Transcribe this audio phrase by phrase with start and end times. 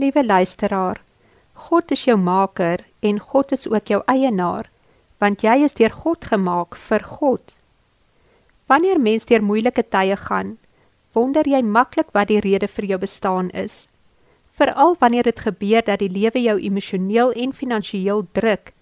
[0.00, 1.02] Liewe luisteraar,
[1.52, 4.70] God is jou maker en God is ook jou eienaar,
[5.20, 7.52] want jy is deur God gemaak vir God.
[8.70, 10.54] Wanneer mens deur moeilike tye gaan,
[11.12, 13.82] wonder jy maklik wat die rede vir jou bestaan is.
[14.56, 18.72] Veral wanneer dit gebeur dat die lewe jou emosioneel en finansiëel druk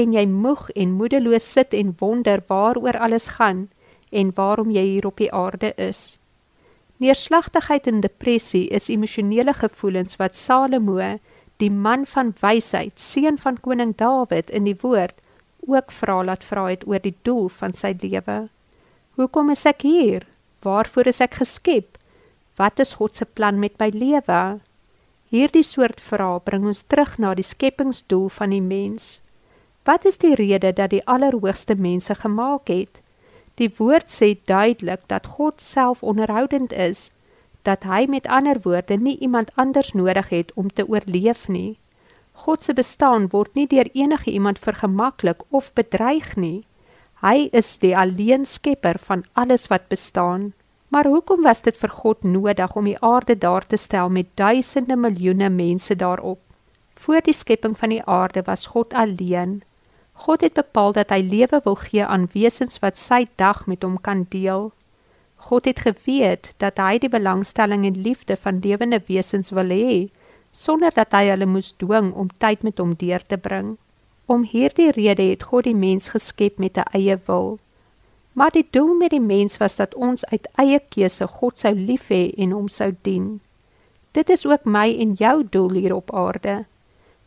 [0.00, 3.66] en jy moeg en moedeloos sit en wonder waaroor alles gaan
[4.08, 6.21] en waarom jy hier op die aarde is.
[7.02, 11.16] Neerslagtigheid en depressie is emosionele gevoelens wat Salomo,
[11.58, 15.16] die man van wysheid, seun van koning Dawid in die woord,
[15.66, 18.36] ook vra laat vra het oor die doel van sy lewe.
[19.18, 20.28] Hoekom is ek hier?
[20.62, 21.98] Waarvoor is ek geskep?
[22.60, 24.42] Wat is God se plan met my lewe?
[25.34, 29.16] Hierdie soort vrae bring ons terug na die skepingsdoel van die mens.
[29.82, 33.01] Wat is die rede dat die Allerhoogste mense gemaak het?
[33.60, 37.10] Die woord sê duidelik dat God self onderhoudend is,
[37.62, 41.78] dat hy met ander woorde nie iemand anders nodig het om te oorleef nie.
[42.32, 46.64] God se bestaan word nie deur enige iemand vergemaklik of bedreig nie.
[47.22, 50.52] Hy is die alleen skepper van alles wat bestaan.
[50.88, 54.96] Maar hoekom was dit vir God nodig om die aarde daar te stel met duisende
[54.96, 56.40] miljoene mense daarop?
[56.94, 59.62] Voor die skepping van die aarde was God alleen.
[60.22, 63.96] God het bepaal dat hy lewe wil gee aan wesens wat sy dag met hom
[63.98, 64.70] kan deel.
[65.48, 69.96] God het geweet dat hy die belangstelling en liefde van lewende wesens wil hê,
[70.54, 73.74] sonder dat hy hulle moes dwing om tyd met hom deur te bring.
[74.30, 77.58] Om hierdie rede het God die mens geskep met 'n eie wil.
[78.32, 82.08] Maar die doel met die mens was dat ons uit eie keuse God sou lief
[82.08, 83.40] hê en hom sou dien.
[84.12, 86.64] Dit is ook my en jou doel hier op aarde.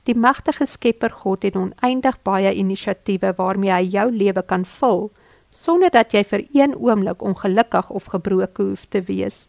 [0.06, 5.10] Die magtige Skepper God het oneindig baie inisiatiewe waarmee hy jou lewe kan vul
[5.56, 9.46] sonder dat jy vir een oomblik ongelukkig of gebroke hoef te wees.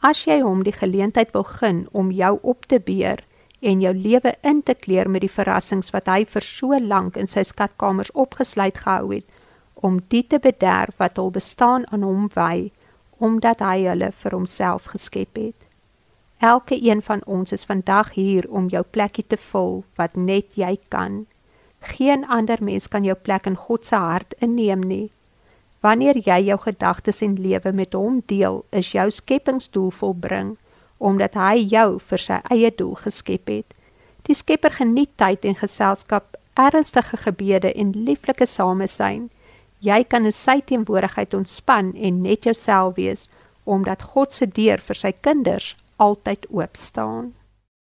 [0.00, 3.22] As jy hom die geleentheid wil gun om jou op te beer
[3.60, 7.30] en jou lewe in te kleer met die verrassings wat hy vir so lank in
[7.30, 9.26] sy skatkamers opgesluit gehou het,
[9.74, 12.70] om die te bederf wat hul bestaan aan hom wy,
[13.18, 15.67] omdat hy hulle vir homself geskep het.
[16.38, 20.76] Elke een van ons is vandag hier om jou plekkie te vul wat net jy
[20.88, 21.26] kan.
[21.80, 25.10] Geen ander mens kan jou plek in God se hart inneem nie.
[25.80, 30.56] Wanneer jy jou gedagtes en lewe met hom deel, is jou skepingsdoel volbring
[30.98, 33.74] omdat hy jou vir sy eie doel geskep het.
[34.26, 39.28] Die Skepper geniet tyd en geselskap, ernstige gebede en lieflike samesyn.
[39.78, 43.28] Jy kan in sy teenwoordigheid ontspan en net jouself wees
[43.64, 47.34] omdat God se deur vir sy kinders altyd oop staan.